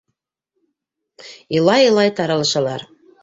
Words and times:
Илай-илай 1.55 2.09
таралышалар. 2.17 2.81